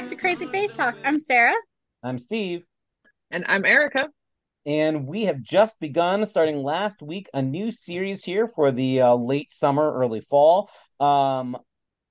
[0.00, 0.96] back to Crazy Faith Talk.
[1.04, 1.52] I'm Sarah.
[2.02, 2.62] I'm Steve,
[3.30, 4.08] And I'm Erica.
[4.64, 9.14] and we have just begun starting last week a new series here for the uh,
[9.14, 10.70] late summer, early fall.
[11.00, 11.54] Um,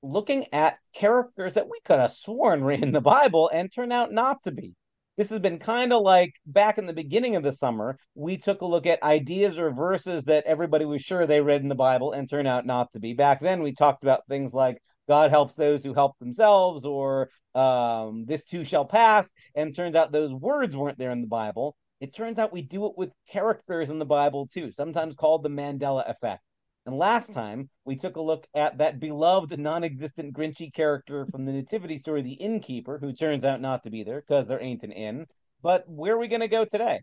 [0.04, 4.12] looking at characters that we could have sworn were in the Bible and turned out
[4.12, 4.76] not to be.
[5.18, 8.62] This has been kind of like back in the beginning of the summer, we took
[8.62, 12.12] a look at ideas or verses that everybody was sure they read in the Bible
[12.12, 13.14] and turned out not to be.
[13.16, 18.26] Back then, we talked about things like God helps those who help themselves, or um,
[18.28, 19.28] this too shall pass.
[19.56, 21.76] And turns out those words weren't there in the Bible.
[22.00, 25.50] It turns out we do it with characters in the Bible too, sometimes called the
[25.50, 26.44] Mandela effect.
[26.86, 31.52] And last time we took a look at that beloved non-existent Grinchy character from the
[31.52, 34.92] Nativity story, the innkeeper, who turns out not to be there because there ain't an
[34.92, 35.26] inn.
[35.62, 37.02] But where are we going to go today?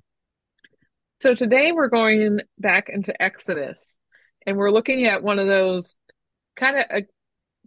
[1.20, 3.96] So today we're going back into Exodus
[4.46, 5.96] and we're looking at one of those
[6.56, 7.00] kind of uh,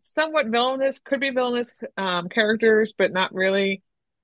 [0.02, 3.82] somewhat villainous, could be villainous um, characters, but not really.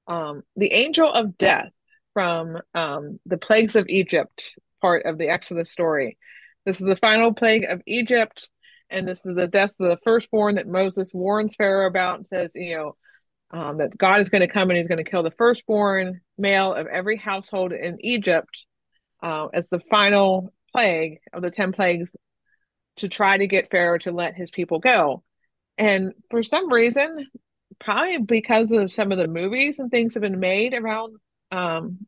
[0.08, 1.72] Um, the angel of death
[2.14, 6.18] from um, the plagues of Egypt part of the Exodus story.
[6.66, 8.50] This is the final plague of Egypt,
[8.90, 12.52] and this is the death of the firstborn that Moses warns Pharaoh about and says,
[12.56, 12.96] you know,
[13.52, 16.74] um, that God is going to come and he's going to kill the firstborn male
[16.74, 18.66] of every household in Egypt
[19.24, 22.12] uh, as the final plague of the 10 plagues
[22.98, 25.24] to try to get Pharaoh to let his people go.
[25.78, 27.28] And for some reason,
[27.80, 31.18] probably because of some of the movies and things have been made around,
[31.52, 32.06] um,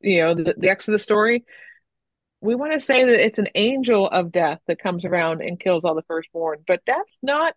[0.00, 1.44] you know, the, the Exodus story,
[2.40, 5.84] we want to say that it's an angel of death that comes around and kills
[5.84, 7.54] all the firstborn, but that's not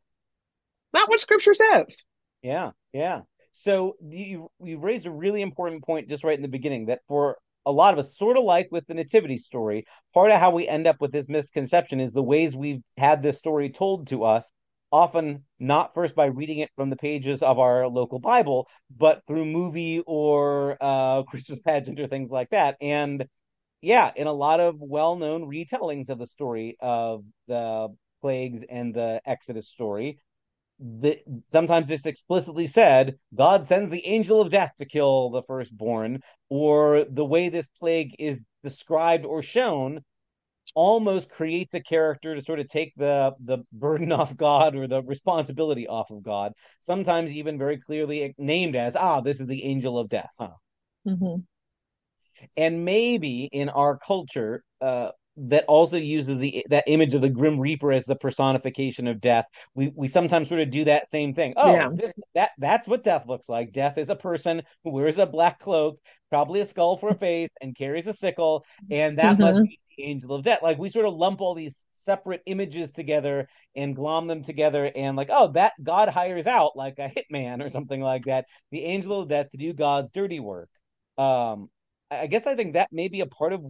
[0.94, 2.04] not what Scripture says.
[2.42, 3.22] Yeah, yeah.
[3.64, 7.38] So you you raised a really important point just right in the beginning that for
[7.66, 10.68] a lot of us, sort of like with the nativity story, part of how we
[10.68, 14.46] end up with this misconception is the ways we've had this story told to us,
[14.92, 19.46] often not first by reading it from the pages of our local Bible, but through
[19.46, 22.78] movie or uh, Christmas pageant or things like that.
[22.82, 23.26] And
[23.82, 27.90] yeah, in a lot of well-known retellings of the story of the
[28.22, 30.20] plagues and the Exodus story,
[30.80, 31.20] the,
[31.52, 37.06] sometimes it's explicitly said God sends the angel of death to kill the firstborn, or
[37.10, 40.04] the way this plague is described or shown
[40.76, 45.02] almost creates a character to sort of take the the burden off God or the
[45.04, 46.54] responsibility off of God.
[46.86, 50.50] Sometimes even very clearly named as ah, this is the angel of death, huh?
[51.06, 51.38] Mm-hmm.
[52.56, 57.60] And maybe in our culture, uh, that also uses the that image of the grim
[57.60, 59.46] reaper as the personification of death
[59.76, 61.90] we we sometimes sort of do that same thing oh Yeah.
[61.94, 65.60] this, that that's what death looks like death is a person who wears a black
[65.60, 66.00] cloak
[66.32, 69.68] probably a skull for a face and carries a sickle and that must Mhm.
[69.68, 71.74] be angel of death like we sort of lump all these
[72.06, 76.98] separate images together and glom them together and like oh that god hires out like
[77.00, 80.70] a hitman or something like that the angel of death to do god's dirty work
[81.18, 81.70] um
[82.10, 83.66] I guess I think that may be a part of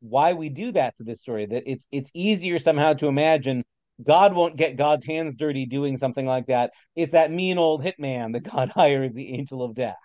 [0.00, 1.46] why we do that to this story.
[1.46, 3.64] That it's it's easier somehow to imagine
[4.04, 6.70] God won't get God's hands dirty doing something like that.
[6.96, 9.96] It's that mean old hitman that God hired, the angel of death.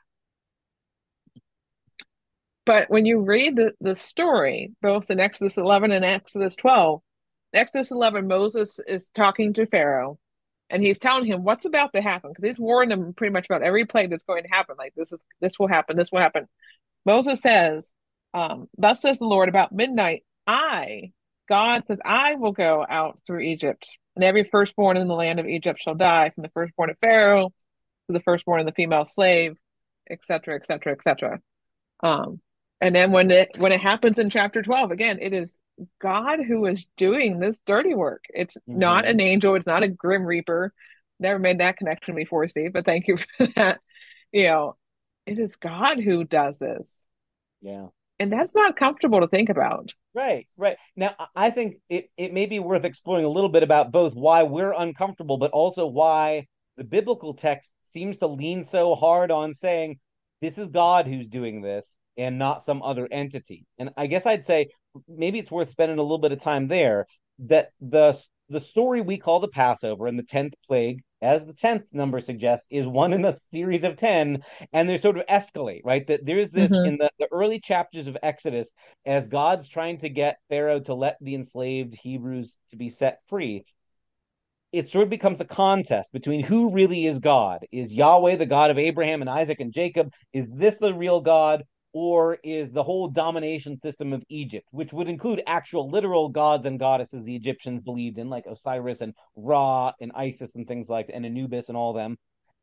[2.66, 7.02] But when you read the, the story, both in Exodus 11 and Exodus 12,
[7.54, 10.18] Exodus 11, Moses is talking to Pharaoh
[10.70, 13.62] and he's telling him what's about to happen because he's warned him pretty much about
[13.62, 14.76] every plague that's going to happen.
[14.78, 16.48] Like this is this will happen, this will happen.
[17.06, 17.90] Moses says,
[18.34, 21.12] um, "Thus says the Lord about midnight, I,
[21.48, 25.48] God says, I will go out through Egypt, and every firstborn in the land of
[25.48, 27.50] Egypt shall die, from the firstborn of Pharaoh
[28.08, 29.56] to the firstborn of the female slave,
[30.10, 31.40] etc., etc., etc."
[32.82, 35.52] and then when it when it happens in chapter 12, again, it is
[36.02, 38.24] God who is doing this dirty work.
[38.30, 39.10] It's not Mhm.
[39.10, 40.74] an angel, it's not a grim reaper.
[41.20, 43.80] Never made that connection before, Steve, but thank you for that.
[44.32, 44.76] You know,
[45.26, 46.94] it is God who does this.
[47.62, 47.88] Yeah.
[48.20, 49.94] And that's not comfortable to think about.
[50.14, 50.78] Right, right.
[50.96, 54.14] Now, I I think it, it may be worth exploring a little bit about both
[54.14, 59.56] why we're uncomfortable, but also why the biblical text seems to lean so hard on
[59.56, 60.00] saying
[60.42, 61.86] this is God who's doing this
[62.18, 63.66] and not some other entity.
[63.78, 64.68] And I guess I'd say
[65.08, 67.06] maybe it's worth spending a little bit of time there
[67.40, 68.18] that the
[68.50, 72.66] the story we call the Passover and the 10th plague, as the 10th number suggests,
[72.70, 76.06] is one in a series of 10, and they sort of escalate, right?
[76.08, 76.86] That there's this Mhm.
[76.86, 78.68] in the, the early chapters of Exodus,
[79.06, 83.66] as God's trying to get Pharaoh to let the enslaved Hebrews to be set free.
[84.72, 87.66] It sort of becomes a contest between who really is God.
[87.72, 90.12] Is Yahweh the God of Abraham and Isaac and Jacob?
[90.34, 91.64] Is this the real God?
[91.96, 96.78] Or is the whole domination system of Egypt, which would include actual literal gods and
[96.78, 101.16] goddesses the Egyptians believed in, like Osiris and Ra and Isis and things like that,
[101.16, 102.18] and Anubis and all them,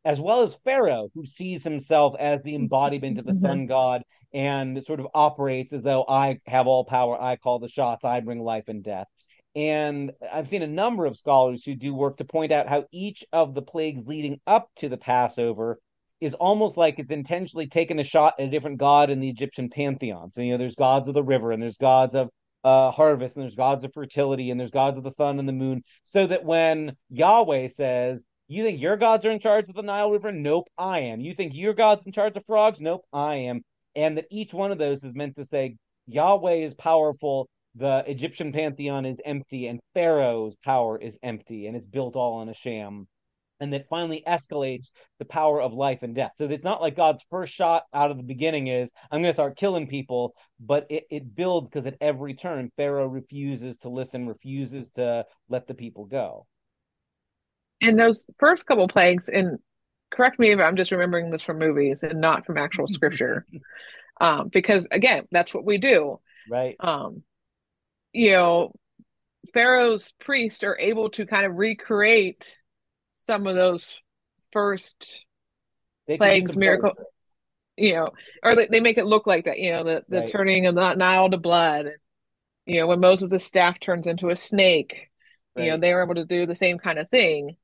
[0.04, 3.40] as well as Pharaoh, who sees himself as the embodiment of the Mm-hmm.
[3.40, 4.02] sun god
[4.34, 8.20] and sort of operates as though I have all power, I call the shots, I
[8.20, 9.06] bring life and death.
[9.54, 13.24] And I've seen a number of scholars who do work to point out how each
[13.32, 15.78] of the plagues leading up to the Passover
[16.22, 19.68] is almost like it's intentionally taken a shot at a different god in the Egyptian
[19.68, 20.30] pantheon.
[20.32, 22.28] So, you know, there's gods of the river and there's gods of
[22.62, 25.52] uh, harvest and there's gods of fertility and there's gods of the sun and the
[25.52, 25.82] moon.
[26.04, 30.12] So that when Yahweh says, You think your gods are in charge of the Nile
[30.12, 30.30] River?
[30.30, 31.20] Nope, I am.
[31.20, 32.78] You think your God's in charge of frogs?
[32.78, 33.62] Nope, I am.
[33.96, 35.74] And that each one of those is meant to say,
[36.06, 41.86] Yahweh is powerful, the Egyptian pantheon is empty, and Pharaoh's power is empty, and it's
[41.86, 43.08] built all on a sham
[43.62, 44.86] and that finally escalates
[45.20, 46.32] the power of life and death.
[46.36, 49.36] So it's not like God's first shot out of the beginning is, I'm going to
[49.36, 54.26] start killing people, but it, it builds because at every turn, Pharaoh refuses to listen,
[54.26, 56.44] refuses to let the people go.
[57.80, 59.60] And those first couple plagues, and
[60.10, 63.46] correct me if I'm just remembering this from movies and not from actual scripture,
[64.20, 66.18] um, because again, that's what we do.
[66.50, 66.74] Right.
[66.80, 67.22] Um,
[68.12, 68.72] you know,
[69.54, 72.44] Pharaoh's priests are able to kind of recreate
[73.26, 73.96] some of those
[74.52, 75.24] first
[76.06, 76.92] They plagues, decompose miracle,
[77.76, 78.10] you know,
[78.42, 80.30] or they, they make it look like that, you know, the, the Right.
[80.30, 81.92] turning of the Nile to blood.
[82.66, 85.10] You know, when Moses' staff turns into a snake,
[85.56, 87.56] you know, they were able to do the same kind of thing.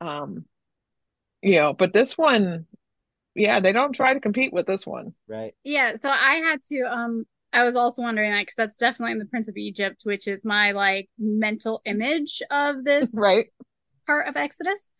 [0.00, 0.44] Um,
[1.42, 2.66] you know, but this one,
[3.34, 5.14] yeah, they don't try to compete with this one.
[5.28, 5.54] Right.
[5.64, 9.18] Yeah, so I had to um I was also wondering that because that's definitely in
[9.18, 13.46] the Prince of Egypt, which is my like mental image of this Right.
[14.06, 14.92] Part of Exodus.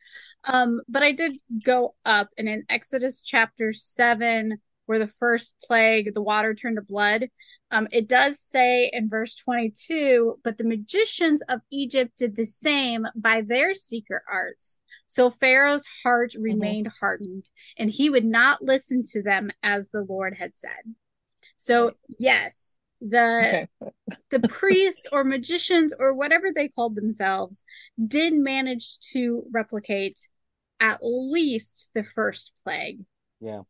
[0.45, 6.13] Um, but I did go up and in Exodus chapter seven, where the first plague,
[6.13, 7.29] the water turned to blood,
[7.71, 13.07] um, it does say in verse 22, but the magicians of Egypt did the same
[13.17, 14.79] by their secret arts.
[15.07, 17.49] So Pharaoh's heart remained hardened,
[17.79, 20.95] and he would not listen to them as the Lord had said.
[21.57, 23.93] So, yes, the Okay.
[24.31, 27.65] the priests or magicians or whatever they called themselves
[28.07, 30.19] did manage to replicate
[30.81, 33.01] at least the first plague.
[33.41, 33.63] Yeah.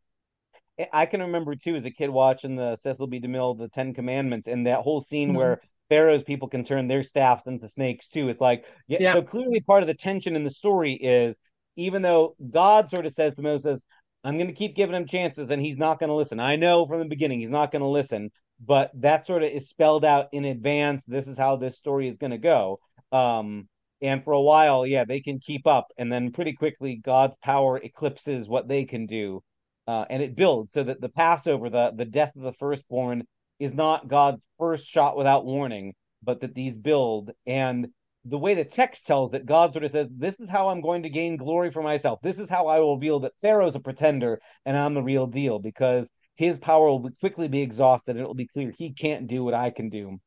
[0.92, 3.20] I- can remember too as a kid watching the Cecil B.
[3.20, 5.36] DeMille, the Ten Commandments, and that whole scene Mhm.
[5.36, 8.28] where Pharaoh's people can turn their staffs into snakes too.
[8.28, 9.12] It's like, yeah, Yeah.
[9.14, 11.36] so clearly part of the tension in the story is
[11.76, 13.80] even though God sort of says to Moses,
[14.24, 16.40] I'm going to keep giving him chances and he's not going to listen.
[16.40, 18.32] I know from the beginning he's not going to listen,
[18.66, 21.02] but that sort of is spelled out in advance.
[21.06, 22.80] This is how this story is going to go.
[23.12, 23.68] Um,
[24.02, 25.88] and for a while, yeah, they can keep up.
[25.96, 29.42] And then pretty quickly, God's power eclipses what they can do
[29.86, 33.26] uh, and it builds so that the Passover, the the death of the firstborn,
[33.58, 37.30] is not God's first shot without warning, but that these build.
[37.46, 37.88] And
[38.24, 41.02] the way the text tells it, God sort of says, "This is how I'm going
[41.02, 42.20] to gain glory for myself.
[42.22, 45.58] This is how I will reveal that Pharaoh's a pretender and I'm the real deal,
[45.58, 46.06] because
[46.36, 49.70] his power will quickly be exhausted, it will be clear he can't do what I
[49.70, 50.18] can do."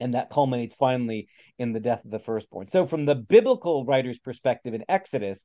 [0.00, 2.68] And that culminates finally in the death of the firstborn.
[2.70, 5.38] So, from the biblical writer's perspective in Exodus,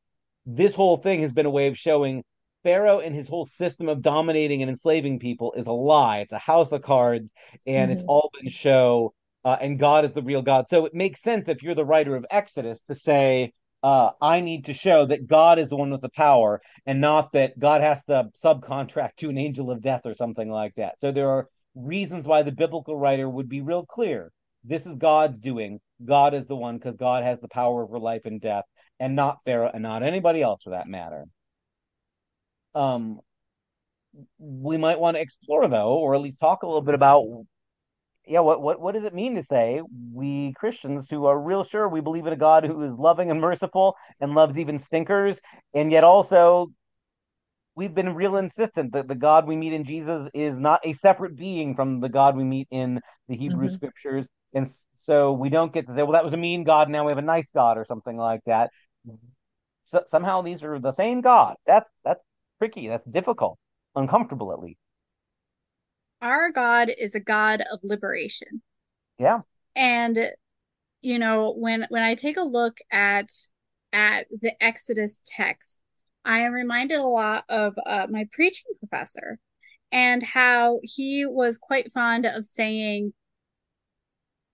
[0.45, 2.23] this whole thing has been a way of showing
[2.63, 6.19] Pharaoh and his whole system of dominating and enslaving people is a lie.
[6.19, 7.31] It's a house of cards,
[7.65, 8.07] and it's Mhm.
[8.07, 9.13] all been show.
[9.43, 10.67] Uh, and God is the real God.
[10.69, 14.65] So it makes sense if you're the writer of Exodus to say, uh, I need
[14.65, 18.03] to show that God is the one with the power, and not that God has
[18.05, 20.95] to subcontract to an angel of death or something like that.
[21.01, 24.31] So there are reasons why the biblical writer would be real clear.
[24.63, 25.79] This is God's doing.
[26.03, 28.65] God is the one because God has the power over life and death,
[28.99, 31.25] and not Pharaoh, and not anybody else for that matter
[32.75, 33.19] um
[34.39, 37.25] we might want to explore though or at least talk a little bit about
[38.31, 39.81] yeah what what what does it mean to say
[40.13, 43.41] we Christians who are real sure we believe in a God who is loving and
[43.41, 45.37] merciful and loves even stinkers
[45.73, 46.71] and yet also
[47.75, 51.35] we've been real insistent that the God we meet in Jesus is not a separate
[51.35, 53.75] being from the God we meet in the Hebrew Mhm.
[53.75, 54.69] scriptures and
[55.03, 57.17] so we don't get to say well that was a mean God now we have
[57.17, 58.71] a nice God or something like that
[59.85, 62.21] so, somehow these are the same God that's that's
[62.59, 62.87] tricky.
[62.87, 63.59] That's difficult,
[63.95, 64.80] uncomfortable at least.
[66.21, 68.61] Our God is a God of liberation.
[69.17, 69.39] Yeah.
[69.75, 70.31] And
[71.01, 73.29] you know, when when I take a look at
[73.93, 75.79] at the Exodus text,
[76.23, 79.39] I am reminded a lot of uh, my preaching professor
[79.91, 83.13] and how he was quite fond of saying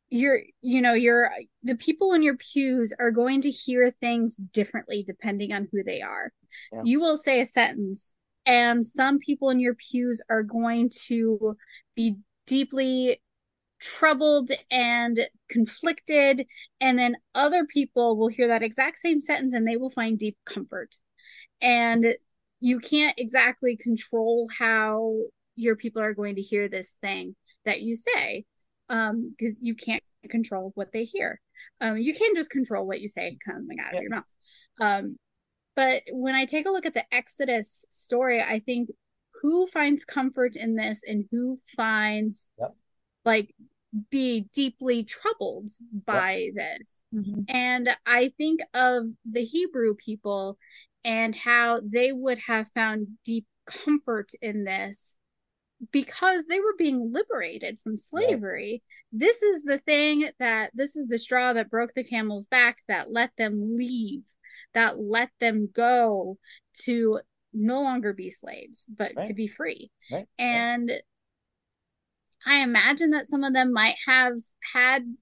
[0.09, 1.29] you're you know you're
[1.63, 6.01] the people in your pews are going to hear things differently depending on who they
[6.01, 6.31] are
[6.71, 6.83] Yeah.
[6.85, 8.13] you will say a sentence
[8.47, 11.55] and some people in your pews are going to
[11.95, 12.15] be
[12.47, 13.21] deeply
[13.79, 16.47] troubled and conflicted
[16.81, 20.37] and then other people will hear that exact same sentence and they will find deep
[20.45, 20.95] comfort.
[21.61, 22.15] And
[22.59, 25.13] you can't exactly control how
[25.55, 27.35] your people are going to hear this thing
[27.65, 28.45] that you say
[28.89, 31.39] um because you can't control what they hear.
[31.81, 34.23] Um you can just control what you say coming out of your mouth.
[34.79, 35.17] Um
[35.77, 38.89] but when i take a look at the exodus story i think
[39.41, 42.75] who finds comfort in this and who finds Yep.
[43.23, 43.55] like
[44.09, 45.69] be deeply troubled
[46.05, 47.03] by this.
[47.13, 47.41] Mm-hmm.
[47.47, 50.57] And I think of the Hebrew people
[51.03, 55.15] and how they would have found deep comfort in this
[55.91, 58.83] because they were being liberated from slavery.
[59.11, 63.11] This is the thing that this is the straw that broke the camel's back that
[63.11, 64.23] let them leave,
[64.73, 66.37] that let them go
[66.83, 67.19] to
[67.53, 69.27] no longer be slaves, but Right.
[69.27, 69.91] to be free.
[70.11, 70.19] Right.
[70.19, 70.27] Right.
[70.39, 70.91] And
[72.45, 74.35] I imagine that some of them might have
[74.73, 75.15] had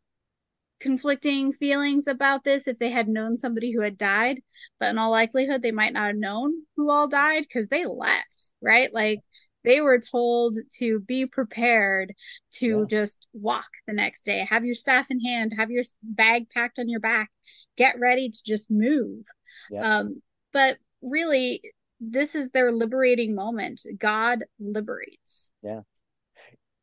[0.79, 4.41] conflicting feelings about this if they had known somebody who had died,
[4.79, 8.51] but in all likelihood, they might not have known who all died because they left,
[8.61, 8.93] right?
[8.93, 9.21] Like
[9.63, 12.13] they were told to be prepared
[12.55, 12.85] to Yeah.
[12.89, 16.89] just walk the next day, have your staff in hand, have your bag packed on
[16.89, 17.31] your back,
[17.77, 19.23] get ready to just move.
[19.69, 19.99] Yeah.
[19.99, 20.21] Um,
[20.53, 21.61] but really,
[21.99, 23.81] this is their liberating moment.
[23.97, 25.51] God liberates.
[25.61, 25.81] Yeah.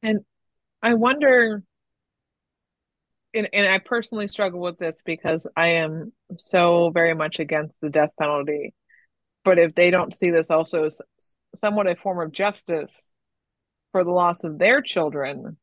[0.02, 0.20] And
[0.82, 1.62] I wonder,
[3.34, 7.90] and, and I personally struggle with this because I am so very much against the
[7.90, 8.74] death penalty.
[9.44, 11.00] But if they don't see this also as
[11.54, 13.10] somewhat a form of justice
[13.92, 15.56] for the loss of their children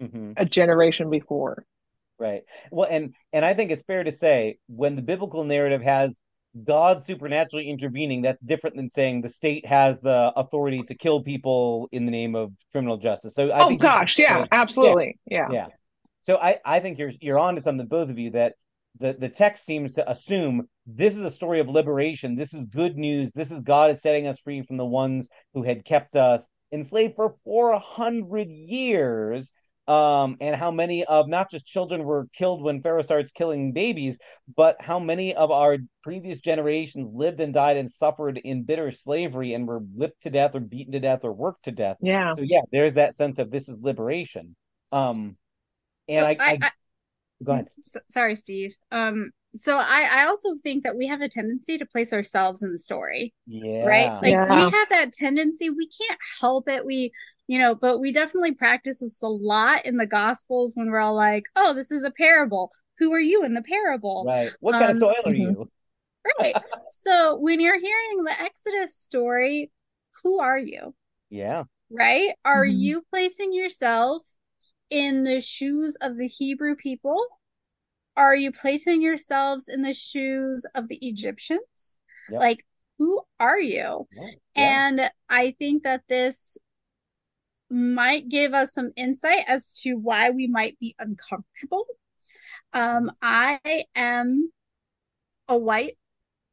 [0.00, 0.34] Mhm.
[0.36, 1.66] a generation before.
[2.20, 2.42] Right.
[2.70, 6.14] Well, and and I think it's fair to say when the biblical narrative has
[6.64, 11.88] God supernaturally intervening, that's different than saying the state has the authority to kill people
[11.92, 13.34] in the name of criminal justice.
[13.34, 15.18] So I Oh think gosh, yeah, absolutely.
[15.30, 15.48] Yeah.
[15.50, 15.68] yeah.
[16.24, 18.54] So I I think you're you're on to something, both of you, that
[18.98, 22.36] the the text seems to assume this is a story of liberation.
[22.36, 23.32] This is good news.
[23.34, 27.16] This is God is setting us free from the ones who had kept us enslaved
[27.16, 29.50] for 400 years.
[29.90, 34.16] Um, and how many of not just children were killed when Pharaoh starts killing babies,
[34.56, 39.52] but how many of our previous generations lived and died and suffered in bitter slavery
[39.54, 41.96] and were whipped to death or beaten to death or worked to death.
[42.00, 42.36] Yeah.
[42.36, 44.54] So yeah, there's that sense of this is liberation.
[44.92, 45.36] Um,
[46.08, 46.70] and So I, I, I-
[47.44, 47.68] go ahead.
[47.80, 48.76] S- sorry, Steve.
[48.92, 52.70] Um, so I, I also think that we have a tendency to place ourselves in
[52.70, 53.86] the story, Yeah.
[53.86, 54.12] right?
[54.22, 54.54] Like Yeah.
[54.54, 55.68] we have that tendency.
[55.70, 56.86] We can't help it.
[56.86, 57.10] We,
[57.50, 61.16] you know, but we definitely practice this a lot in the Gospels when we're all
[61.16, 62.70] like, "Oh, this is a parable.
[62.98, 64.52] Who are you in the parable?" Right.
[64.60, 65.56] What kind of Um, soil are mhm.
[65.56, 65.68] you?
[66.40, 66.54] Right.
[66.92, 69.72] So when you're hearing the Exodus story,
[70.22, 70.94] who are you?
[71.30, 71.64] Yeah.
[71.90, 72.36] Right?
[72.44, 72.78] Are Mhm.
[72.80, 74.24] you placing yourself
[74.90, 77.26] in the shoes of the Hebrew people?
[78.16, 81.98] Are you placing yourselves in the shoes of the Egyptians?
[82.30, 82.40] Yep.
[82.40, 82.66] Like,
[82.98, 84.08] who are you?
[84.12, 84.30] Yeah.
[84.56, 86.58] And I think that this
[87.70, 91.86] might give us some insight as to why we might be uncomfortable.
[92.72, 94.50] Um, I am
[95.48, 95.98] a white,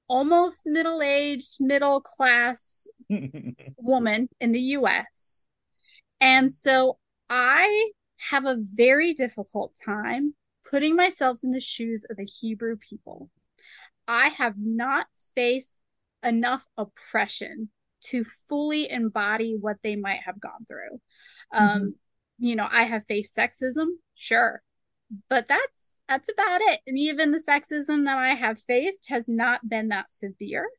[0.08, 2.88] almost middle aged, middle class
[3.78, 5.46] woman in the US.
[6.20, 6.98] And so
[7.30, 7.92] I
[8.30, 10.34] have a very difficult time
[10.70, 13.30] putting myself in the shoes of the Hebrew people.
[14.08, 15.82] I have not faced
[16.24, 17.70] enough oppression
[18.10, 21.00] to fully embody what they might have gone through.
[21.54, 21.96] Um,
[22.38, 24.62] you know, I have faced sexism, sure,
[25.30, 26.80] but that's that's about it.
[26.88, 30.70] And even the sexism that I have faced has not been that severe.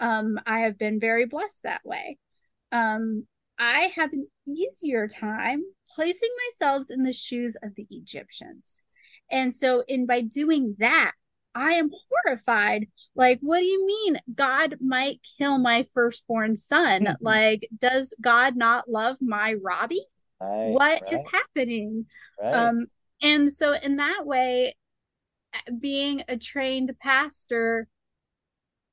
[0.00, 2.18] Um, I have been very blessed that way.
[2.72, 3.26] Um,
[3.58, 5.62] I have an easier time
[5.94, 8.84] placing myself in the shoes of the Egyptians.
[9.30, 11.12] And so in by doing that,
[11.54, 12.88] I am horrified.
[13.14, 17.06] Like, what do you mean God might kill my firstborn son?
[17.06, 17.16] Mhm.
[17.20, 20.06] Like, does God not love my Robbie?
[20.40, 20.70] Right.
[20.70, 22.06] What is right, happening?
[22.40, 22.54] right.
[22.54, 22.86] Um,
[23.22, 24.76] and so in that way,
[25.80, 27.88] being a trained pastor,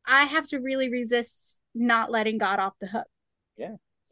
[0.06, 3.08] I have to really resist not letting God off the hook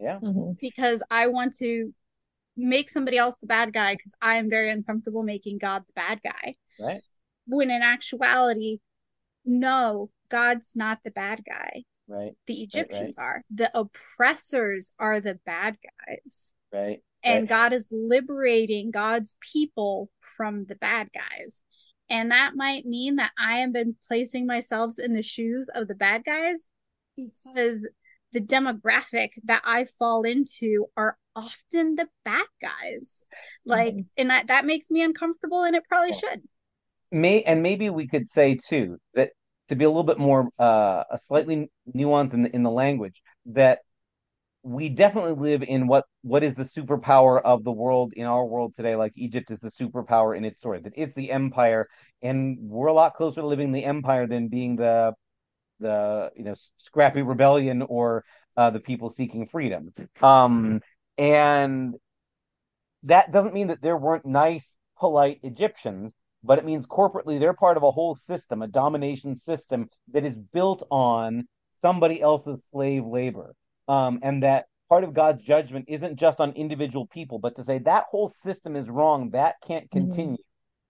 [0.04, 0.20] yeah.
[0.20, 0.60] Mhm.
[0.60, 1.94] because I want to
[2.56, 6.22] make somebody else the bad guy because I am very uncomfortable making God the bad
[6.22, 6.56] guy.
[6.80, 7.02] Right.
[7.48, 8.80] When in actuality,
[9.46, 11.84] no, God's not the bad guy.
[12.08, 12.34] Right.
[12.48, 13.44] The Egyptians are.
[13.54, 16.52] The oppressors are the bad guys.
[16.72, 17.04] Right.
[17.24, 17.50] and right.
[17.50, 21.62] God is liberating God's people from the bad guys.
[22.10, 25.96] And that might mean that I have been placing myself in the shoes of the
[25.96, 26.68] bad guys
[27.16, 27.88] because
[28.34, 33.24] the demographic that I fall into are often the bad guys.
[33.66, 34.06] Like, Mhm.
[34.18, 36.44] and that, that makes me uncomfortable, and it probably should.
[37.14, 39.30] May and maybe we could say too that
[39.70, 43.22] to be a little bit more uh, a slightly nuanced in the, in the language
[43.46, 43.80] that
[44.64, 48.74] we definitely live in what what is the superpower of the world in our world
[48.76, 48.96] today.
[48.96, 50.80] Like Egypt is the superpower in its story.
[50.82, 51.88] That it's the empire
[52.22, 55.14] and we're a lot closer to living the empire than being the
[55.80, 58.24] the you know scrappy rebellion or
[58.58, 59.94] uh, the people seeking freedom.
[60.22, 60.82] Um
[61.18, 61.96] and
[63.04, 64.66] that doesn't mean that there weren't nice
[64.98, 66.14] polite Egyptians
[66.44, 70.36] but it means corporately they're part of a whole system a domination system that is
[70.54, 71.48] built on
[71.82, 73.54] somebody else's slave labor
[73.88, 77.80] um, and that part of God's judgment isn't just on individual people, but to say
[77.80, 79.92] that whole system is wrong, that can't Mhm.
[79.92, 80.38] continue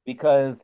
[0.05, 0.59] because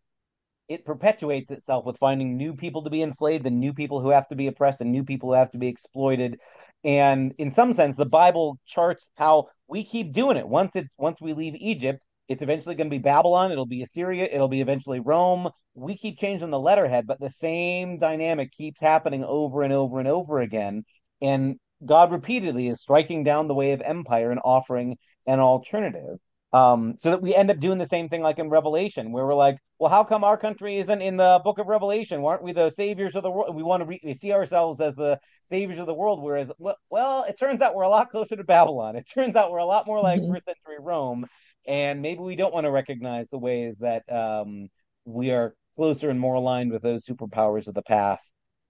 [0.67, 4.27] it perpetuates itself with finding new people to be enslaved and new people who have
[4.29, 6.39] to be oppressed and new people who have to be exploited.
[6.83, 10.47] And in some sense, the Bible charts how we keep doing it.
[10.47, 14.29] Once it's once we leave Egypt, it's eventually going to be Babylon, it'll be Assyria,
[14.31, 15.49] it'll be eventually Rome.
[15.73, 20.07] We keep changing the letterhead, but the same dynamic keeps happening over and over and
[20.07, 20.83] over again.
[21.21, 26.19] And God repeatedly is striking down the way of empire and offering an alternative.
[26.51, 29.35] Um, so that we end up doing the same thing like in Revelation, where we're
[29.35, 32.23] like, well, how come our country isn't in the book of Revelation?
[32.23, 33.55] Aren't we the saviors of the world?
[33.55, 35.19] We want to re- we see ourselves as the
[35.51, 38.43] saviors of the world, whereas, well, well, it turns out we're a lot closer to
[38.43, 38.95] Babylon.
[38.95, 40.33] It turns out we're a lot more like Mhm.
[40.33, 41.27] first century Rome,
[41.69, 44.69] and maybe we don't want to recognize the ways that um,
[45.05, 48.27] we are closer and more aligned with those superpowers of the past.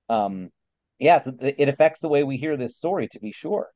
[0.09, 0.49] Um,
[0.99, 3.69] yeah, so it affects the way we hear this story, to be sure.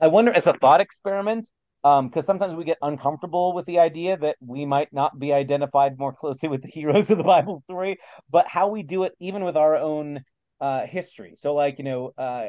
[0.00, 1.46] I wonder, as a thought experiment,
[1.84, 5.96] um, because sometimes we get uncomfortable with the idea that we might not be identified
[5.96, 9.44] more closely with the heroes of the Bible story, but how we do it even
[9.44, 10.24] with our own
[10.60, 11.36] uh, history.
[11.38, 12.46] So, like, you know, uh,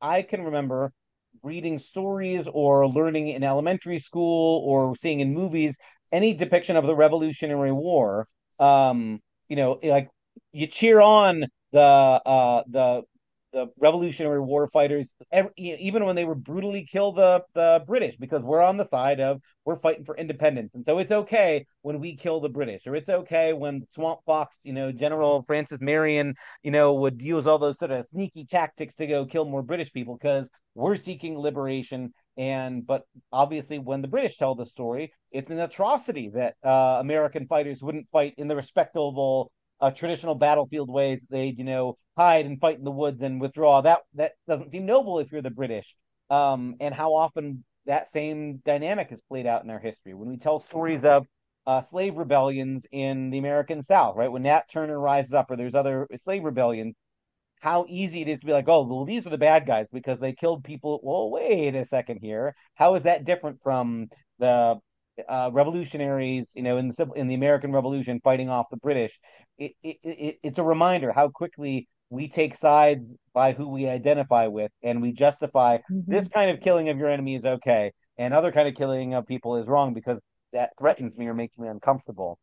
[0.00, 0.94] I can remember
[1.42, 5.74] reading stories or learning in elementary school or seeing in movies
[6.12, 8.26] any depiction of the Revolutionary War.
[8.58, 10.08] Um, you know, like
[10.52, 13.02] you cheer on the uh the
[13.52, 18.16] the Revolutionary War fighters, ev- e- even when they were brutally kill the the British,
[18.16, 22.00] because we're on the side of we're fighting for independence, and so it's okay when
[22.00, 26.34] we kill the British, or it's okay when Swamp Fox, you know, General Francis Marion,
[26.62, 29.92] you know, would use all those sort of sneaky tactics to go kill more British
[29.92, 32.12] people because we're seeking liberation.
[32.36, 37.46] And but obviously, when the British tell the story, it's an atrocity that uh, American
[37.46, 41.20] fighters wouldn't fight in the respectable uh, traditional battlefield ways.
[41.28, 43.82] They'd you know hide and fight in the woods and withdraw.
[43.82, 45.86] That that doesn't seem noble if you're the British.
[46.30, 50.38] Um, and how often that same dynamic is played out in our history when we
[50.38, 51.26] tell stories of
[51.66, 54.30] uh, slave rebellions in the American South, right?
[54.30, 56.94] When Nat Turner rises up, or there's other slave rebellions,
[57.60, 60.18] how easy it is to be like, oh, well, these are the bad guys because
[60.18, 61.00] they killed people.
[61.02, 62.54] Well, wait a second here.
[62.74, 64.08] How is that different from
[64.40, 64.80] the
[65.28, 69.12] uh, revolutionaries, you know, in the in the American Revolution fighting off the British?
[69.58, 74.46] It, it, it it's a reminder how quickly we take sides by who we identify
[74.46, 76.32] with, and we justify this Mhm.
[76.32, 79.56] kind of killing of your enemy is okay, and other kind of killing of people
[79.56, 80.18] is wrong because
[80.52, 82.38] that threatens me or makes me uncomfortable.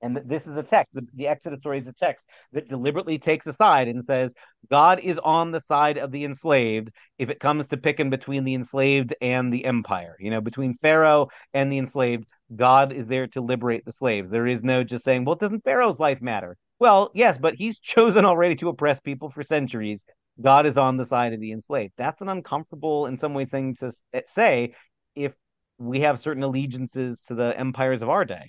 [0.00, 0.94] And th- this is a text.
[0.94, 4.32] The, the Exodus story is a text that deliberately takes a side and says
[4.70, 8.54] God is on the side of the enslaved if it comes to picking between the
[8.54, 10.16] enslaved and the empire.
[10.18, 14.30] You know, between Pharaoh and the enslaved, God is there to liberate the slaves.
[14.30, 16.56] There is no just saying, well, doesn't Pharaoh's life matter?
[16.82, 20.00] Well, yes, but he's chosen already to oppress people for centuries.
[20.40, 21.92] God is on the side of the enslaved.
[21.96, 24.74] That's an uncomfortable, in some ways, thing to eh, say
[25.14, 25.32] if
[25.78, 28.48] we have certain allegiances to the empires of our day.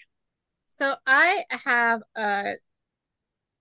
[0.65, 2.53] So I have a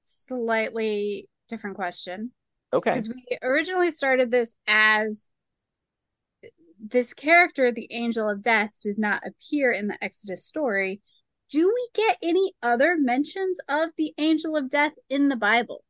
[0.00, 2.30] slightly different question
[2.72, 2.92] Okay.
[2.92, 5.28] because we originally started this as
[6.82, 11.02] this character, the Angel of Death, does not appear in the Exodus story.
[11.52, 15.84] Do we get any other mentions of the Angel of Death in the Bible?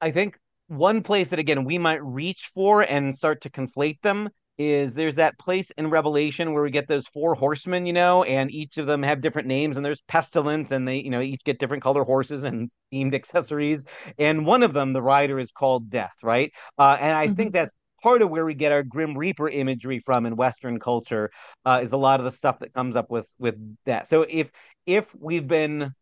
[0.00, 4.28] I think one place that again we might reach for and start to conflate them
[4.58, 8.50] is there's that place in Revelation where we get those four horsemen, you know, and
[8.50, 11.60] each of them have different names, and there's pestilence, and they, you know, each get
[11.60, 13.84] different color horses and themed accessories.
[14.18, 16.50] And one of them, the rider, is called Death, right?
[16.76, 17.52] Uh, and I think Mhm.
[17.52, 21.30] that's part of where we get our Grim Reaper imagery from in Western culture,
[21.64, 23.56] uh, is a lot of the stuff that comes up with with
[23.86, 24.08] that.
[24.08, 24.50] So if
[24.86, 25.92] if we've been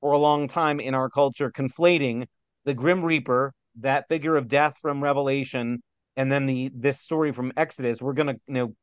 [0.00, 2.26] for a long time in our culture conflating
[2.64, 5.82] the Grim Reaper, that figure of death from Revelation,
[6.16, 8.00] and then the this story from Exodus.
[8.00, 8.74] We're gonna you know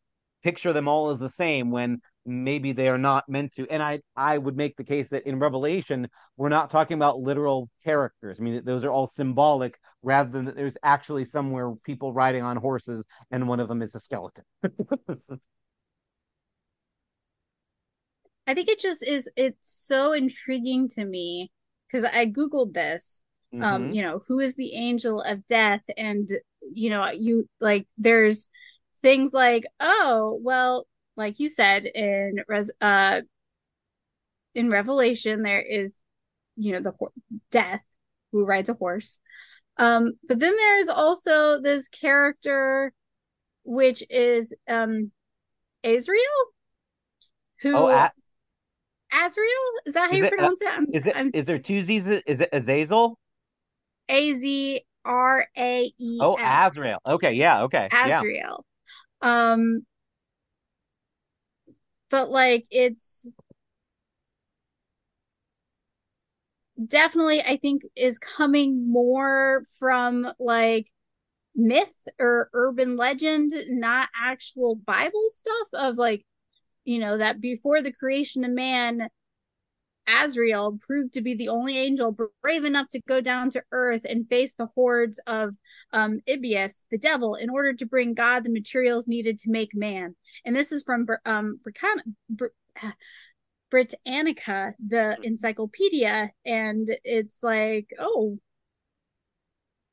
[0.43, 3.68] picture them all as the same when maybe they are not meant to.
[3.70, 7.70] And I I would make the case that in Revelation we're not talking about literal
[7.84, 8.38] characters.
[8.40, 12.58] I mean those are all symbolic rather than that there's actually somewhere people riding on
[12.58, 14.44] horses and one of them is a skeleton.
[18.46, 21.52] I think it just is it's so intriguing to me
[21.88, 23.22] because I googled this
[23.60, 23.92] um Mm-hmm.
[23.92, 26.30] you know who is the angel of death and
[26.62, 28.48] you know you like there's
[29.02, 33.21] things like oh well like you said in res uh
[34.56, 35.97] in Revelation there is
[36.56, 36.93] you know the
[37.51, 37.84] death
[38.32, 39.19] who rides a horse
[39.77, 42.93] um but then there's also this character
[43.63, 45.12] which is um
[45.84, 46.21] Azrael
[47.62, 48.12] Oh, who a-
[49.13, 49.47] Azrael
[49.86, 51.60] is that how is you it uh, pronounce it I'm, is it I'm is there
[51.60, 52.08] two Z's?
[52.08, 53.17] Is it Azazel?
[54.10, 56.99] A Z R A E Oh, Azrael.
[57.06, 57.89] Okay, yeah, okay.
[58.06, 58.23] Yeah.
[59.21, 59.86] Um
[62.10, 63.28] but like it's
[66.86, 70.88] definitely I think is coming more from like
[71.56, 76.26] myth or urban legend, not actual Bible stuff of like,
[76.86, 79.10] you know, that before the creation of man,
[80.08, 84.28] Azrael proved to be the only angel brave enough to go down to earth and
[84.30, 85.56] face the hordes of
[85.91, 90.15] um, Iblis, the devil, in order to bring God the materials needed to make man.
[90.46, 92.46] And this is from um, Britannica, Br-
[93.70, 98.39] Britannica, the encyclopedia, and it's like, oh,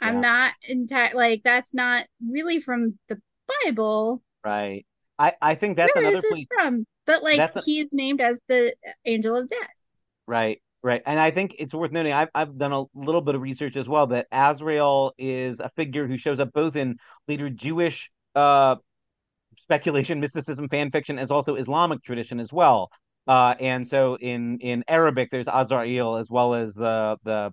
[0.00, 0.20] I'm Yeah.
[0.20, 3.20] not entire like that's not really from the
[3.64, 4.22] Bible.
[4.44, 4.86] Right.
[5.18, 6.46] I I think that's Where another is this place.
[6.54, 6.86] from?
[7.06, 8.74] But like a, he's named as the
[9.04, 9.70] angel of death.
[10.26, 11.02] Right, right.
[11.06, 12.12] And I think it's worth noting.
[12.12, 16.06] I've I've done a little bit of research as well that Azrael is a figure
[16.06, 16.96] who shows up both in
[17.28, 18.76] later Jewish uh
[19.62, 22.90] speculation, mysticism, fan fiction, as also Islamic tradition as well.
[23.26, 27.52] Uh, and so in in Arabic, there's Azrael as well as the the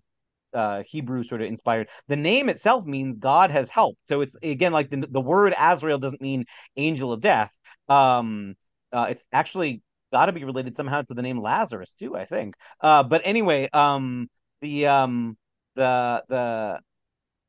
[0.53, 1.88] uh, Hebrew sort of inspired.
[2.07, 3.99] The name itself means God has helped.
[4.07, 7.51] So it's again like the the word Azrael doesn't mean angel of death.
[7.88, 8.55] Um,
[8.91, 9.81] uh, it's actually
[10.12, 12.56] got to be related somehow to the name Lazarus too, I think.
[12.82, 14.30] Uh, but anyway, um,
[14.62, 15.38] the um
[15.76, 16.80] the the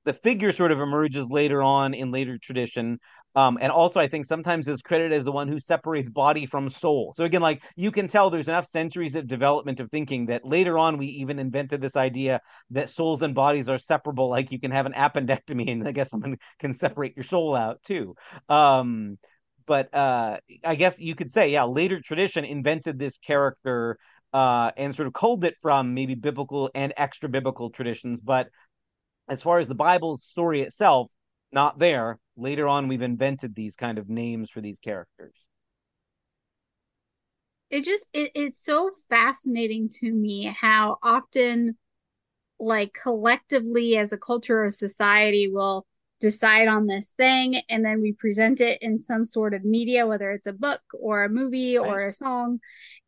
[0.05, 2.98] the figure sort of emerges later on in later tradition.
[3.35, 6.68] Um, and also, I think sometimes is credited as the one who separates body from
[6.68, 7.14] soul.
[7.16, 10.77] So again, like you can tell, there's enough centuries of development of thinking that later
[10.77, 14.29] on we even invented this idea that souls and bodies are separable.
[14.29, 17.83] Like you can have an appendectomy, and I guess someone can separate your soul out
[17.85, 18.16] too.
[18.51, 19.18] Um,
[19.66, 23.98] but uh, I guess you could say, yeah, later tradition invented this character
[24.33, 28.48] uh, and sort of culled it from maybe biblical and extra biblical traditions, but
[29.29, 31.11] as far as the Bible's story itself,
[31.53, 32.18] not there.
[32.37, 35.35] Later on, we've invented these kind of names for these characters.
[37.70, 41.77] It just it, it's so fascinating to me how often
[42.59, 45.87] like collectively as a culture or society will
[46.22, 50.32] decide on this thing and then we present it in some sort of media whether
[50.32, 51.88] it's a book or a movie Right.
[51.88, 52.61] or a song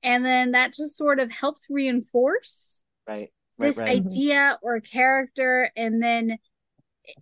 [0.02, 3.32] and then that just sort of helps reinforce Right.
[3.58, 3.76] Right.
[3.76, 4.02] this Right.
[4.04, 4.08] Mhm.
[4.08, 6.38] idea or character and then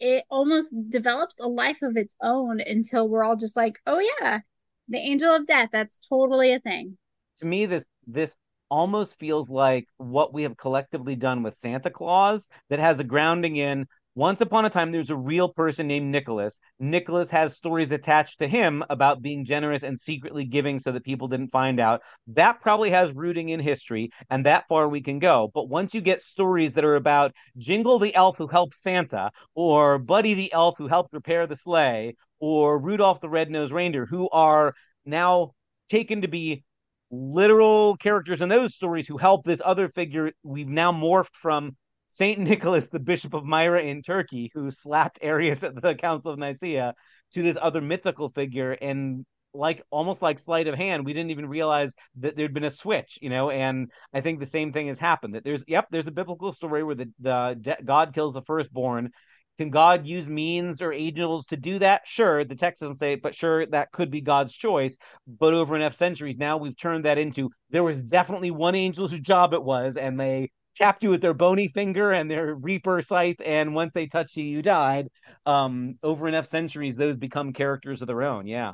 [0.01, 4.41] it almost develops a life of its own until we're all just like oh yeah
[4.89, 6.99] the angel of death that's totally a thing
[7.41, 8.33] To me, this this
[8.71, 13.57] almost feels like what we have collectively done with Santa Claus that has a grounding
[13.57, 16.55] in once upon a time there's a real person named Nicholas.
[16.79, 21.29] Nicholas has stories attached to him about being generous and secretly giving so that people
[21.29, 22.03] didn't find out.
[22.29, 25.51] That probably has rooting in history, and that far we can go.
[25.55, 29.99] But once you get stories that are about Jingle the elf who helped Santa, or
[29.99, 34.75] Buddy the elf who helped repair the sleigh, or Rudolph the red-nosed reindeer, who are
[35.07, 35.53] now
[35.91, 36.65] taken to be
[37.11, 41.77] literal characters in those stories who help this other figure we've now morphed from
[42.13, 46.39] Saint Nicholas, the Bishop of Myra in Turkey, who slapped Arius at the Council of
[46.39, 46.95] Nicaea,
[47.35, 48.73] to this other mythical figure.
[48.73, 52.71] And like almost like sleight of hand, we didn't even realize that there'd been a
[52.71, 53.51] switch, you know.
[53.51, 55.35] And I think the same thing has happened.
[55.35, 59.11] That there's yep, there's a biblical story where the the God kills the firstborn.
[59.59, 62.03] Can God use means or angels to do that?
[62.07, 64.97] Sure, the text doesn't say it, but sure, that could be God's choice.
[65.27, 69.21] But over enough centuries now, we've turned that into there was definitely one angel whose
[69.21, 73.41] job it was, and they tapped you with their bony finger and their reaper scythe,
[73.45, 75.09] and once they touched you, you died.
[75.47, 78.47] Um, over enough centuries, those become characters of their own.
[78.47, 78.73] Yeah.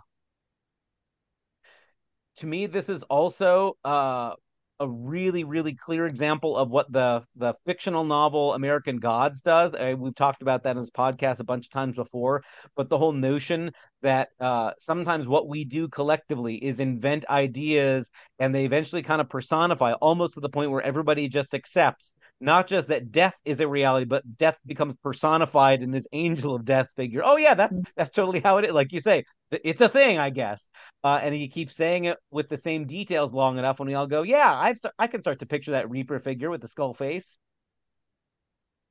[2.37, 4.35] To me, this is also uh
[4.81, 9.75] a really really clear example of what the the fictional novel American Gods does.
[9.75, 12.43] I, we've talked about that in this podcast a bunch of times before,
[12.77, 18.55] but the whole notion that uh, sometimes what we do collectively is invent ideas and
[18.55, 22.89] they eventually kind of personify almost to the point where everybody just accepts not just
[22.89, 27.23] that death is a reality, but death becomes personified in this angel of death figure.
[27.25, 28.73] Oh yeah, that's that's totally how it is.
[28.73, 30.63] Like you say, it's a thing, I guess.
[31.05, 34.07] Uh, and he keeps saying it with the same details long enough, when we all
[34.07, 37.39] go, "Yeah, I I can start to picture that Reaper figure with the skull face."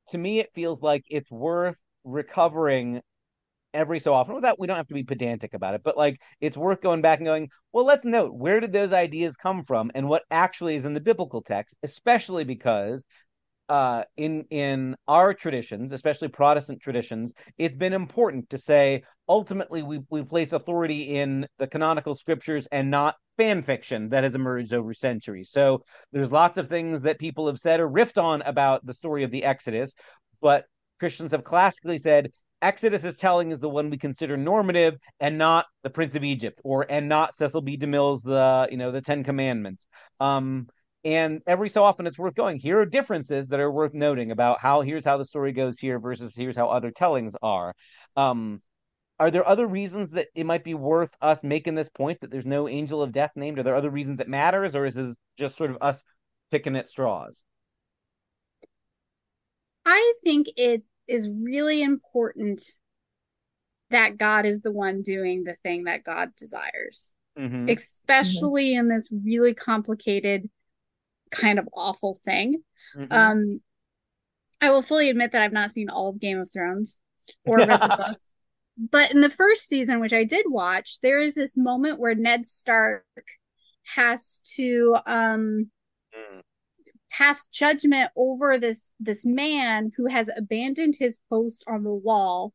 [0.09, 3.01] To me, it feels like it's worth recovering
[3.73, 4.35] every so often.
[4.35, 7.19] Without we don't have to be pedantic about it, but like it's worth going back
[7.19, 10.85] and going, well, let's note where did those ideas come from and what actually is
[10.85, 13.03] in the biblical text, especially because
[13.69, 19.99] uh, in in our traditions, especially Protestant traditions, it's been important to say ultimately we
[20.09, 24.93] we place authority in the canonical scriptures and not fan fiction that has emerged over
[24.93, 25.49] centuries.
[25.51, 29.23] So there's lots of things that people have said or riffed on about the story
[29.23, 29.93] of the Exodus,
[30.41, 30.65] but
[30.99, 35.65] Christians have classically said Exodus is telling is the one we consider normative and not
[35.83, 37.77] the Prince of Egypt or and not Cecil B.
[37.77, 39.85] DeMille's the you know the Ten Commandments.
[40.19, 40.67] Um,
[41.07, 44.59] and every so often it's worth going here are differences that are worth noting about
[44.59, 47.73] how here's how the story goes here versus here's how other tellings are
[48.17, 48.61] um
[49.17, 52.45] are there other reasons that it might be worth us making this point that there's
[52.45, 55.55] no angel of death named are there other reasons it matters or is this just
[55.55, 56.03] sort of us
[56.51, 57.39] picking at straws
[59.85, 62.61] i think it is really important
[63.91, 67.69] that god is the one doing the thing that god desires mm-hmm.
[67.69, 68.79] especially mm-hmm.
[68.79, 70.49] in this really complicated
[71.31, 72.61] kind of awful thing.
[72.95, 73.13] Mm-hmm.
[73.13, 73.59] Um,
[74.61, 76.99] I will fully admit that I've not seen all of Game of Thrones
[77.45, 78.25] or read the books.
[78.77, 82.45] But in the first season, which I did watch, there is this moment where Ned
[82.45, 83.03] Stark
[83.95, 85.71] has to um
[86.13, 86.41] mm.
[87.09, 92.53] pass judgment over this this man who has abandoned his post on the wall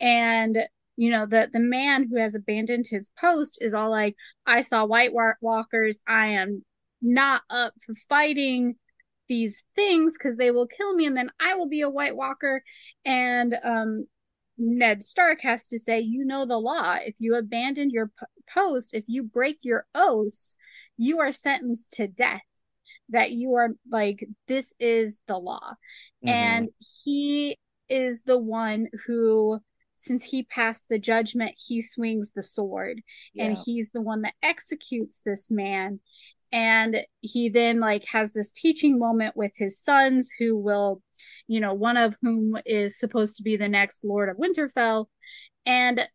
[0.00, 0.58] and
[0.96, 4.84] you know the the man who has abandoned his post is all like i saw
[4.84, 6.64] white walkers i am
[7.04, 8.74] not up for fighting
[9.28, 12.62] these things because they will kill me and then I will be a White Walker.
[13.04, 14.06] And um,
[14.58, 16.94] Ned Stark has to say, you know the law.
[16.94, 20.56] If you abandon your p- post, if you break your oaths,
[20.96, 22.42] you are sentenced to death.
[23.10, 25.74] That you are like, this is the law.
[26.24, 26.28] Mm-hmm.
[26.28, 26.68] And
[27.04, 27.58] he
[27.90, 29.60] is the one who,
[29.94, 33.02] since he passed the judgment, he swings the sword.
[33.34, 33.44] Yeah.
[33.44, 36.00] And he's the one that executes this man
[36.54, 41.02] and he then like has this teaching moment with his sons who will
[41.48, 45.06] you know one of whom is supposed to be the next lord of winterfell.
[45.66, 46.08] And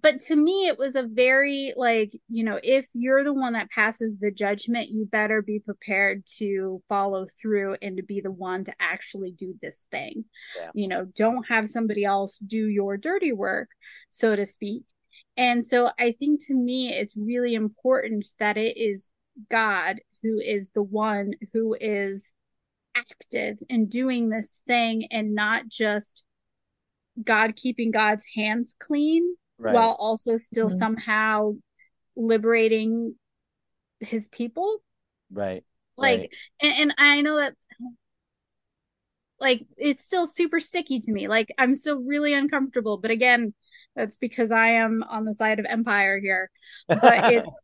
[0.00, 3.70] but to me it was a very like you know if you're the one that
[3.70, 8.64] passes the judgment you better be prepared to follow through and to be the one
[8.64, 10.24] to actually do this thing.
[10.58, 10.70] Yeah.
[10.74, 13.68] you know don't have somebody else do your dirty work
[14.10, 14.84] so to speak.
[15.36, 19.10] And so i think to me it's really important that it is
[19.50, 22.32] God who is the one who is
[22.96, 26.24] active in doing this thing and not just
[27.22, 29.74] God keeping God's hands clean right.
[29.74, 30.78] while also still mm-hmm.
[30.78, 31.52] somehow
[32.16, 33.14] liberating
[34.00, 34.82] his people.
[35.30, 35.64] Right.
[35.96, 36.30] Like right.
[36.60, 37.54] And, and I know that
[39.40, 41.28] like it's still super sticky to me.
[41.28, 42.98] Like I'm still really uncomfortable.
[42.98, 43.54] But again,
[43.94, 46.50] that's because I am on the side of empire here.
[46.88, 47.50] But it's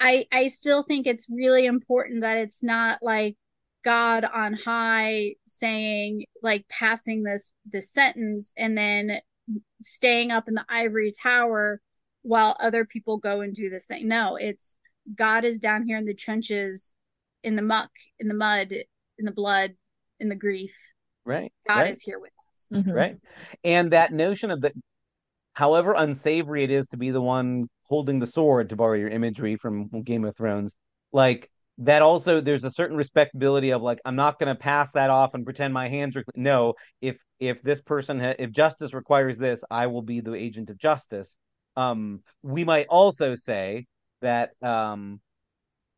[0.00, 3.36] I I still think it's really important that it's not like
[3.84, 9.20] God on high saying like passing this this sentence and then
[9.80, 11.80] staying up in the ivory tower
[12.22, 14.08] while other people go and do this thing.
[14.08, 14.76] No, it's
[15.14, 16.94] God is down here in the trenches,
[17.42, 19.74] in the muck, in the mud, in the blood,
[20.18, 20.76] in the grief.
[21.24, 21.52] Right.
[21.68, 21.90] God right.
[21.90, 22.78] is here with us.
[22.78, 22.90] Mm-hmm.
[22.90, 23.16] Right.
[23.64, 24.72] And that notion of that,
[25.54, 29.56] however unsavory it is to be the one holding the sword to borrow your imagery
[29.56, 30.72] from Game of Thrones.
[31.12, 35.10] Like that also there's a certain respectability of like I'm not going to pass that
[35.10, 39.38] off and pretend my hands are no if if this person ha- if justice requires
[39.38, 41.28] this I will be the agent of justice.
[41.76, 43.86] Um we might also say
[44.22, 45.20] that um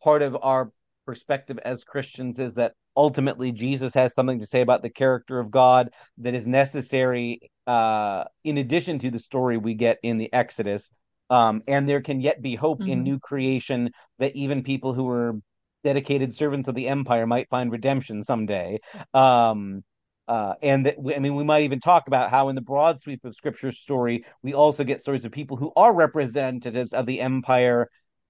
[0.03, 0.73] part of our
[1.05, 5.51] perspective as Christians is that ultimately Jesus has something to say about the character of
[5.51, 10.89] God that is necessary uh in addition to the story we get in the Exodus
[11.33, 12.91] um, and there can yet be hope mm-hmm.
[12.91, 15.33] in new creation that even people who were
[15.83, 18.79] dedicated servants of the empire might find redemption someday.
[19.15, 19.83] Um,
[20.29, 23.25] uh, and that, I mean, we might even talk about how, in the broad sweep
[23.25, 27.89] of Scripture's story, we also get stories of people who are representatives of the empire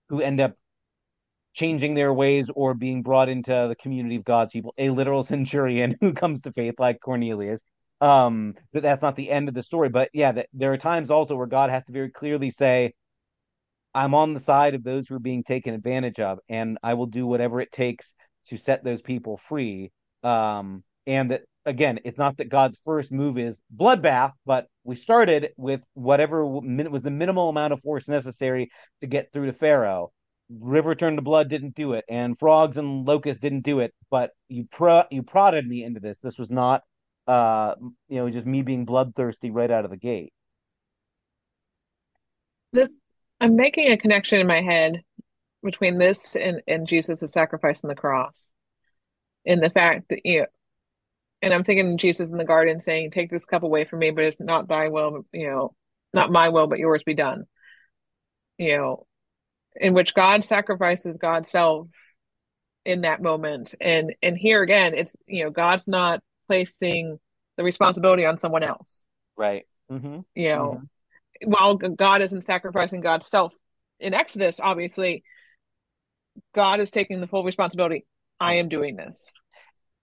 [0.09, 0.53] who end up
[1.55, 4.75] changing their ways or being brought into the community of God's people.
[4.79, 7.61] A literal centurion who comes to faith like Cornelius.
[8.03, 9.89] Um, but that's not the end of the story.
[9.89, 12.95] But yeah, that, there are times also where God has to very clearly say,
[13.95, 17.07] I'm on the side of those who are being taken advantage of, and I will
[17.07, 18.13] do whatever it takes
[18.49, 19.93] to set those people free.
[20.25, 25.51] Um, and that again, it's not that God's first move is bloodbath, but we started
[25.57, 30.11] with whatever was the minimal amount of force necessary to get through to Pharaoh.
[30.51, 33.95] River turned to blood didn't do it, and frogs and locusts didn't do it.
[34.11, 36.19] But you pro- you prodded me into this.
[36.23, 36.83] This was not,
[37.27, 37.75] uh,
[38.09, 40.33] you know, just me being bloodthirsty right out of the gate.
[42.73, 42.99] This
[43.41, 45.03] I'm making a connection in my head
[45.63, 48.53] between this and and Jesus' sacrifice on the cross,
[49.47, 50.47] and the fact that you know,
[51.43, 54.25] and I'm thinking Jesus in the garden saying, "Take this cup away from me, but
[54.25, 55.75] it's not thy will, you know,
[56.15, 57.45] not my will, but yours be done."
[58.59, 59.07] You know,
[59.77, 61.89] in which God sacrifices God's self
[62.85, 67.19] in that moment, and and here again, it's you know, God's not placing
[67.57, 69.05] the responsibility on someone else,
[69.39, 69.65] right?
[69.91, 70.21] Mm-hmm.
[70.35, 70.81] You know,
[71.43, 71.51] mm-hmm.
[71.51, 73.55] while God isn't sacrificing God's self
[73.99, 75.25] in Exodus, obviously,
[76.55, 78.05] God is taking the full responsibility.
[78.39, 79.25] I am doing this.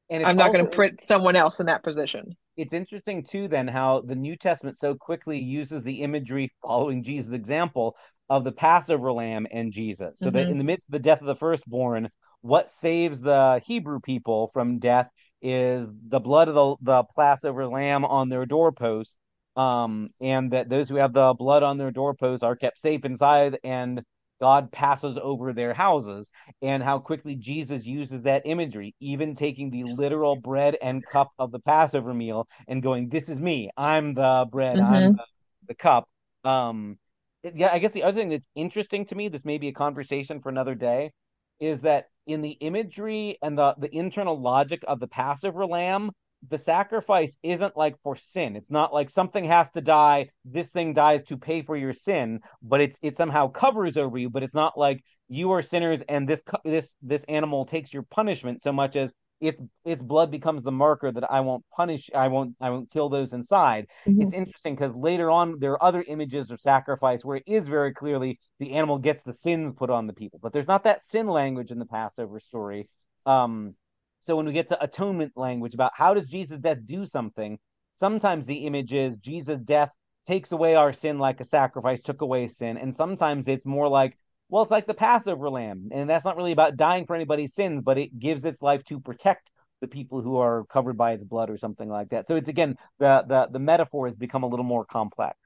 [0.09, 2.35] And I'm not going to put someone else in that position.
[2.57, 7.31] It's interesting too, then, how the New Testament so quickly uses the imagery following Jesus'
[7.31, 7.95] example
[8.27, 10.17] of the Passover lamb and Jesus.
[10.17, 10.35] So mm-hmm.
[10.37, 12.09] that in the midst of the death of the firstborn,
[12.41, 15.09] what saves the Hebrew people from death
[15.41, 19.13] is the blood of the, the Passover lamb on their doorposts.
[19.55, 23.59] Um, and that those who have the blood on their doorposts are kept safe inside
[23.63, 24.01] and
[24.39, 26.27] God passes over their houses,
[26.61, 31.51] and how quickly Jesus uses that imagery, even taking the literal bread and cup of
[31.51, 33.69] the Passover meal and going, This is me.
[33.75, 34.93] I'm the bread, mm-hmm.
[34.93, 35.25] I'm the,
[35.67, 36.07] the cup.
[36.45, 36.97] Um,
[37.43, 40.41] yeah, I guess the other thing that's interesting to me, this may be a conversation
[40.41, 41.11] for another day,
[41.59, 46.11] is that in the imagery and the, the internal logic of the Passover lamb,
[46.47, 48.55] the sacrifice isn't like for sin.
[48.55, 52.39] It's not like something has to die, this thing dies to pay for your sin,
[52.61, 56.27] but it's it somehow covers over you, but it's not like you are sinners and
[56.27, 60.71] this this this animal takes your punishment so much as its its blood becomes the
[60.71, 63.87] marker that I won't punish, I won't I won't kill those inside.
[64.07, 64.21] Mm-hmm.
[64.21, 67.93] It's interesting because later on there are other images of sacrifice where it is very
[67.93, 71.27] clearly the animal gets the sins put on the people, but there's not that sin
[71.27, 72.89] language in the Passover story.
[73.25, 73.75] Um,
[74.21, 77.57] so when we get to atonement language about how does Jesus' death do something,
[77.99, 79.91] sometimes the image is Jesus' death
[80.27, 82.77] takes away our sin like a sacrifice took away sin.
[82.77, 84.17] And sometimes it's more like,
[84.49, 85.89] well, it's like the Passover lamb.
[85.91, 88.99] And that's not really about dying for anybody's sins, but it gives its life to
[88.99, 89.49] protect
[89.81, 92.27] the people who are covered by its blood or something like that.
[92.27, 95.37] So it's again, the the, the metaphor has become a little more complex.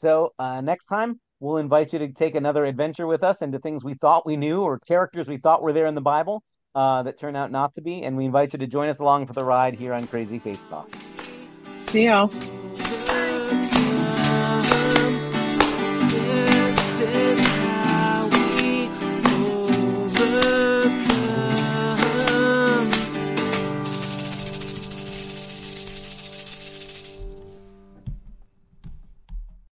[0.00, 3.84] So uh, next time, we'll invite you to take another adventure with us into things
[3.84, 6.42] we thought we knew or characters we thought were there in the Bible
[6.74, 8.02] uh, that turn out not to be.
[8.02, 10.62] And we invite you to join us along for the ride here on Crazy Faith
[10.68, 10.90] Talk.
[11.88, 12.28] See y'all.